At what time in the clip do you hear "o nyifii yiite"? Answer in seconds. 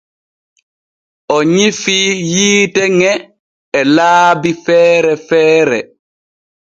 1.35-2.83